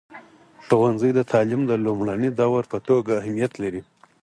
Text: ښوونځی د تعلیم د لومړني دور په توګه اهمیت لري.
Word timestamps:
ښوونځی 0.65 1.11
د 1.15 1.19
تعلیم 1.31 1.61
د 1.67 1.71
لومړني 1.85 2.29
دور 2.39 2.63
په 2.71 2.77
توګه 2.87 3.11
اهمیت 3.21 3.53
لري. 3.63 3.81